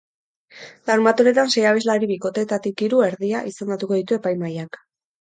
[0.89, 4.87] Larunbat honetan sei abeslari bikoteetatik hiru, erdia, izendatuko ditu epaimahaiak.